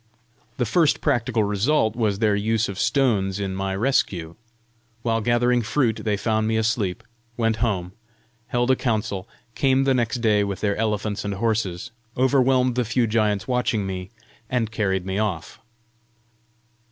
[0.57, 4.35] The first practical result was their use of stones in my rescue.
[5.03, 7.03] While gathering fruit, they found me asleep,
[7.37, 7.91] went home,
[8.47, 13.05] held a council, came the next day with their elephants and horses, overwhelmed the few
[13.05, 14.09] giants watching me,
[14.49, 15.59] and carried me off.